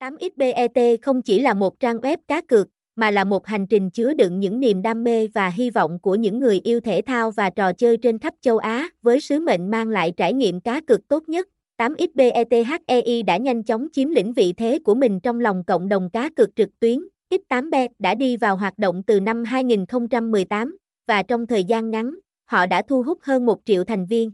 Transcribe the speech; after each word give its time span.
8xBET 0.00 0.96
không 1.02 1.22
chỉ 1.22 1.40
là 1.40 1.54
một 1.54 1.80
trang 1.80 1.96
web 1.96 2.16
cá 2.28 2.40
cược, 2.40 2.68
mà 2.96 3.10
là 3.10 3.24
một 3.24 3.46
hành 3.46 3.66
trình 3.66 3.90
chứa 3.90 4.14
đựng 4.14 4.40
những 4.40 4.60
niềm 4.60 4.82
đam 4.82 5.04
mê 5.04 5.26
và 5.26 5.48
hy 5.48 5.70
vọng 5.70 5.98
của 5.98 6.14
những 6.14 6.38
người 6.38 6.60
yêu 6.64 6.80
thể 6.80 7.02
thao 7.06 7.30
và 7.30 7.50
trò 7.50 7.72
chơi 7.72 7.96
trên 7.96 8.18
khắp 8.18 8.34
châu 8.40 8.58
Á, 8.58 8.88
với 9.02 9.20
sứ 9.20 9.40
mệnh 9.40 9.70
mang 9.70 9.88
lại 9.88 10.12
trải 10.16 10.32
nghiệm 10.32 10.60
cá 10.60 10.80
cược 10.80 11.08
tốt 11.08 11.28
nhất. 11.28 11.48
8xBETHEI 11.78 13.24
đã 13.24 13.36
nhanh 13.36 13.62
chóng 13.62 13.88
chiếm 13.92 14.08
lĩnh 14.10 14.32
vị 14.32 14.52
thế 14.52 14.78
của 14.84 14.94
mình 14.94 15.20
trong 15.20 15.40
lòng 15.40 15.64
cộng 15.66 15.88
đồng 15.88 16.10
cá 16.10 16.30
cược 16.36 16.56
trực 16.56 16.68
tuyến. 16.80 16.98
X8bet 17.30 17.88
đã 17.98 18.14
đi 18.14 18.36
vào 18.36 18.56
hoạt 18.56 18.78
động 18.78 19.02
từ 19.06 19.20
năm 19.20 19.44
2018, 19.44 20.76
và 21.06 21.22
trong 21.22 21.46
thời 21.46 21.64
gian 21.64 21.90
ngắn, 21.90 22.14
họ 22.44 22.66
đã 22.66 22.82
thu 22.82 23.02
hút 23.02 23.18
hơn 23.22 23.46
1 23.46 23.60
triệu 23.64 23.84
thành 23.84 24.06
viên. 24.06 24.30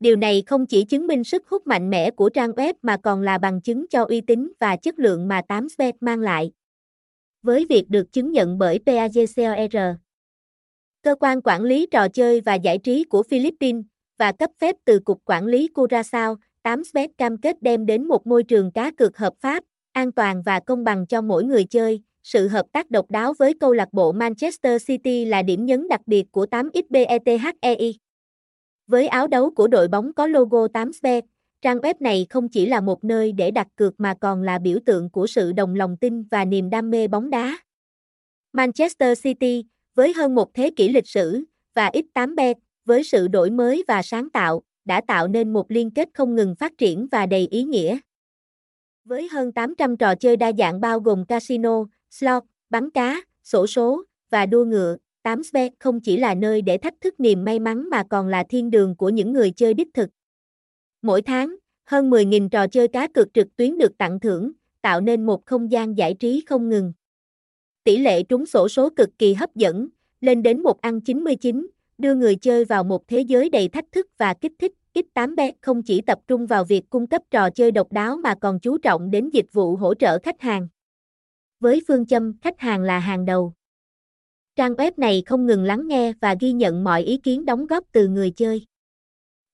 Điều 0.00 0.16
này 0.16 0.42
không 0.46 0.66
chỉ 0.66 0.84
chứng 0.84 1.06
minh 1.06 1.24
sức 1.24 1.48
hút 1.48 1.66
mạnh 1.66 1.90
mẽ 1.90 2.10
của 2.10 2.28
trang 2.28 2.50
web 2.50 2.74
mà 2.82 2.96
còn 2.96 3.20
là 3.20 3.38
bằng 3.38 3.60
chứng 3.60 3.86
cho 3.90 4.04
uy 4.04 4.20
tín 4.20 4.52
và 4.60 4.76
chất 4.76 4.98
lượng 4.98 5.28
mà 5.28 5.40
8bet 5.48 5.92
mang 6.00 6.20
lại. 6.20 6.52
Với 7.42 7.66
việc 7.68 7.84
được 7.88 8.12
chứng 8.12 8.32
nhận 8.32 8.58
bởi 8.58 8.78
PAGCOR, 8.86 9.76
cơ 11.02 11.14
quan 11.20 11.40
quản 11.42 11.62
lý 11.62 11.86
trò 11.86 12.08
chơi 12.08 12.40
và 12.40 12.54
giải 12.54 12.78
trí 12.78 13.04
của 13.04 13.22
Philippines, 13.22 13.84
và 14.18 14.32
cấp 14.32 14.50
phép 14.60 14.76
từ 14.84 14.98
Cục 14.98 15.20
Quản 15.24 15.46
lý 15.46 15.68
Curaçao, 15.74 16.36
8bet 16.62 17.08
cam 17.18 17.36
kết 17.36 17.62
đem 17.62 17.86
đến 17.86 18.08
một 18.08 18.26
môi 18.26 18.42
trường 18.42 18.70
cá 18.70 18.90
cược 18.90 19.18
hợp 19.18 19.32
pháp, 19.40 19.64
an 19.92 20.12
toàn 20.12 20.42
và 20.42 20.60
công 20.60 20.84
bằng 20.84 21.06
cho 21.06 21.22
mỗi 21.22 21.44
người 21.44 21.64
chơi. 21.64 22.02
Sự 22.22 22.48
hợp 22.48 22.66
tác 22.72 22.90
độc 22.90 23.10
đáo 23.10 23.34
với 23.38 23.54
câu 23.60 23.72
lạc 23.72 23.88
bộ 23.92 24.12
Manchester 24.12 24.86
City 24.86 25.24
là 25.24 25.42
điểm 25.42 25.66
nhấn 25.66 25.88
đặc 25.88 26.00
biệt 26.06 26.32
của 26.32 26.46
8XBETHEI. 26.50 27.92
Với 28.86 29.06
áo 29.06 29.26
đấu 29.26 29.50
của 29.50 29.68
đội 29.68 29.88
bóng 29.88 30.12
có 30.12 30.26
logo 30.26 30.66
8bet, 30.66 31.22
trang 31.62 31.78
web 31.78 31.94
này 32.00 32.26
không 32.30 32.48
chỉ 32.48 32.66
là 32.66 32.80
một 32.80 33.04
nơi 33.04 33.32
để 33.32 33.50
đặt 33.50 33.66
cược 33.76 34.00
mà 34.00 34.14
còn 34.20 34.42
là 34.42 34.58
biểu 34.58 34.78
tượng 34.86 35.10
của 35.10 35.26
sự 35.26 35.52
đồng 35.52 35.74
lòng 35.74 35.96
tin 35.96 36.22
và 36.22 36.44
niềm 36.44 36.70
đam 36.70 36.90
mê 36.90 37.08
bóng 37.08 37.30
đá. 37.30 37.58
Manchester 38.52 39.22
City, 39.22 39.64
với 39.94 40.12
hơn 40.12 40.34
một 40.34 40.54
thế 40.54 40.70
kỷ 40.76 40.88
lịch 40.88 41.08
sử, 41.08 41.44
và 41.74 41.90
X8bet, 41.90 42.54
với 42.84 43.04
sự 43.04 43.28
đổi 43.28 43.50
mới 43.50 43.84
và 43.88 44.02
sáng 44.02 44.30
tạo, 44.30 44.62
đã 44.84 45.00
tạo 45.06 45.28
nên 45.28 45.52
một 45.52 45.70
liên 45.70 45.90
kết 45.90 46.08
không 46.14 46.34
ngừng 46.34 46.54
phát 46.54 46.72
triển 46.78 47.06
và 47.10 47.26
đầy 47.26 47.48
ý 47.50 47.62
nghĩa. 47.62 47.98
Với 49.04 49.28
hơn 49.28 49.52
800 49.52 49.96
trò 49.96 50.14
chơi 50.14 50.36
đa 50.36 50.52
dạng 50.58 50.80
bao 50.80 51.00
gồm 51.00 51.24
casino, 51.26 51.84
slot, 52.10 52.42
bắn 52.70 52.90
cá, 52.90 53.22
sổ 53.44 53.66
số 53.66 54.04
và 54.30 54.46
đua 54.46 54.64
ngựa, 54.64 54.96
8bet 55.24 55.70
không 55.78 56.00
chỉ 56.00 56.16
là 56.16 56.34
nơi 56.34 56.62
để 56.62 56.78
thách 56.78 57.00
thức 57.00 57.20
niềm 57.20 57.44
may 57.44 57.58
mắn 57.58 57.90
mà 57.90 58.04
còn 58.10 58.28
là 58.28 58.44
thiên 58.48 58.70
đường 58.70 58.96
của 58.96 59.08
những 59.08 59.32
người 59.32 59.50
chơi 59.50 59.74
đích 59.74 59.88
thực. 59.94 60.10
Mỗi 61.02 61.22
tháng, 61.22 61.56
hơn 61.84 62.10
10.000 62.10 62.48
trò 62.48 62.66
chơi 62.66 62.88
cá 62.88 63.08
cược 63.08 63.34
trực 63.34 63.56
tuyến 63.56 63.78
được 63.78 63.98
tặng 63.98 64.20
thưởng, 64.20 64.52
tạo 64.82 65.00
nên 65.00 65.26
một 65.26 65.46
không 65.46 65.72
gian 65.72 65.98
giải 65.98 66.14
trí 66.14 66.44
không 66.46 66.68
ngừng. 66.68 66.92
Tỷ 67.84 67.96
lệ 67.96 68.22
trúng 68.22 68.46
sổ 68.46 68.68
số 68.68 68.90
cực 68.90 69.10
kỳ 69.18 69.34
hấp 69.34 69.54
dẫn, 69.54 69.88
lên 70.20 70.42
đến 70.42 70.62
một 70.62 70.80
ăn 70.80 71.00
99, 71.00 71.66
đưa 71.98 72.14
người 72.14 72.36
chơi 72.36 72.64
vào 72.64 72.84
một 72.84 73.08
thế 73.08 73.20
giới 73.20 73.50
đầy 73.50 73.68
thách 73.68 73.92
thức 73.92 74.06
và 74.18 74.34
kích 74.34 74.52
thích. 74.58 74.72
X8bet 74.94 75.52
không 75.60 75.82
chỉ 75.82 76.00
tập 76.00 76.18
trung 76.26 76.46
vào 76.46 76.64
việc 76.64 76.90
cung 76.90 77.06
cấp 77.06 77.22
trò 77.30 77.50
chơi 77.50 77.70
độc 77.70 77.92
đáo 77.92 78.16
mà 78.16 78.34
còn 78.40 78.60
chú 78.60 78.78
trọng 78.78 79.10
đến 79.10 79.30
dịch 79.30 79.52
vụ 79.52 79.76
hỗ 79.76 79.94
trợ 79.94 80.18
khách 80.22 80.40
hàng. 80.40 80.68
Với 81.60 81.82
phương 81.88 82.06
châm 82.06 82.38
khách 82.42 82.60
hàng 82.60 82.82
là 82.82 82.98
hàng 82.98 83.24
đầu. 83.24 83.52
Trang 84.56 84.74
web 84.74 84.92
này 84.96 85.22
không 85.26 85.46
ngừng 85.46 85.64
lắng 85.64 85.88
nghe 85.88 86.12
và 86.20 86.36
ghi 86.40 86.52
nhận 86.52 86.84
mọi 86.84 87.02
ý 87.02 87.16
kiến 87.16 87.44
đóng 87.44 87.66
góp 87.66 87.84
từ 87.92 88.08
người 88.08 88.30
chơi. 88.30 88.66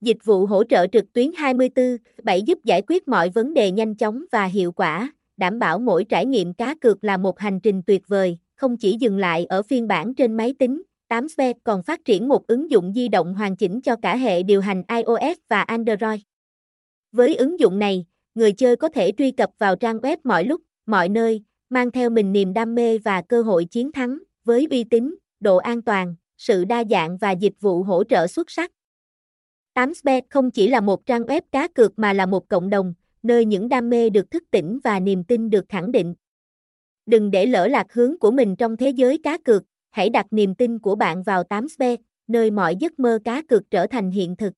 Dịch 0.00 0.24
vụ 0.24 0.46
hỗ 0.46 0.64
trợ 0.64 0.86
trực 0.92 1.12
tuyến 1.12 1.30
24/7 1.30 2.42
giúp 2.46 2.58
giải 2.64 2.82
quyết 2.86 3.08
mọi 3.08 3.28
vấn 3.28 3.54
đề 3.54 3.70
nhanh 3.70 3.94
chóng 3.94 4.24
và 4.32 4.44
hiệu 4.44 4.72
quả, 4.72 5.12
đảm 5.36 5.58
bảo 5.58 5.78
mỗi 5.78 6.04
trải 6.04 6.26
nghiệm 6.26 6.54
cá 6.54 6.74
cược 6.74 7.04
là 7.04 7.16
một 7.16 7.38
hành 7.38 7.60
trình 7.60 7.82
tuyệt 7.86 8.02
vời, 8.08 8.38
không 8.56 8.76
chỉ 8.76 8.96
dừng 9.00 9.18
lại 9.18 9.44
ở 9.44 9.62
phiên 9.62 9.88
bản 9.88 10.14
trên 10.14 10.36
máy 10.36 10.54
tính, 10.58 10.82
8Bet 11.08 11.54
còn 11.64 11.82
phát 11.82 12.04
triển 12.04 12.28
một 12.28 12.46
ứng 12.46 12.70
dụng 12.70 12.92
di 12.94 13.08
động 13.08 13.34
hoàn 13.34 13.56
chỉnh 13.56 13.80
cho 13.80 13.96
cả 14.02 14.16
hệ 14.16 14.42
điều 14.42 14.60
hành 14.60 14.82
iOS 14.88 15.38
và 15.48 15.62
Android. 15.62 16.20
Với 17.12 17.34
ứng 17.34 17.60
dụng 17.60 17.78
này, 17.78 18.06
người 18.34 18.52
chơi 18.52 18.76
có 18.76 18.88
thể 18.88 19.12
truy 19.18 19.30
cập 19.30 19.50
vào 19.58 19.76
trang 19.76 19.98
web 19.98 20.16
mọi 20.24 20.44
lúc, 20.44 20.60
mọi 20.86 21.08
nơi, 21.08 21.42
mang 21.70 21.90
theo 21.90 22.10
mình 22.10 22.32
niềm 22.32 22.52
đam 22.52 22.74
mê 22.74 22.98
và 22.98 23.22
cơ 23.22 23.42
hội 23.42 23.64
chiến 23.64 23.92
thắng, 23.92 24.18
với 24.50 24.66
uy 24.70 24.84
tín, 24.84 25.14
độ 25.40 25.56
an 25.56 25.82
toàn, 25.82 26.14
sự 26.38 26.64
đa 26.64 26.84
dạng 26.90 27.16
và 27.16 27.30
dịch 27.30 27.52
vụ 27.60 27.82
hỗ 27.82 28.04
trợ 28.04 28.26
xuất 28.26 28.50
sắc. 28.50 28.72
8sbet 29.74 30.22
không 30.30 30.50
chỉ 30.50 30.68
là 30.68 30.80
một 30.80 31.06
trang 31.06 31.22
web 31.22 31.40
cá 31.52 31.68
cược 31.68 31.98
mà 31.98 32.12
là 32.12 32.26
một 32.26 32.48
cộng 32.48 32.70
đồng, 32.70 32.94
nơi 33.22 33.44
những 33.44 33.68
đam 33.68 33.90
mê 33.90 34.10
được 34.10 34.30
thức 34.30 34.44
tỉnh 34.50 34.78
và 34.84 35.00
niềm 35.00 35.24
tin 35.24 35.50
được 35.50 35.64
khẳng 35.68 35.92
định. 35.92 36.14
Đừng 37.06 37.30
để 37.30 37.46
lỡ 37.46 37.66
lạc 37.66 37.92
hướng 37.92 38.18
của 38.18 38.30
mình 38.30 38.56
trong 38.56 38.76
thế 38.76 38.90
giới 38.90 39.18
cá 39.18 39.38
cược, 39.38 39.62
hãy 39.90 40.10
đặt 40.10 40.26
niềm 40.30 40.54
tin 40.54 40.78
của 40.78 40.94
bạn 40.94 41.22
vào 41.22 41.42
8sbet, 41.42 41.96
nơi 42.28 42.50
mọi 42.50 42.76
giấc 42.76 42.98
mơ 42.98 43.18
cá 43.24 43.42
cược 43.42 43.70
trở 43.70 43.86
thành 43.86 44.10
hiện 44.10 44.36
thực. 44.36 44.52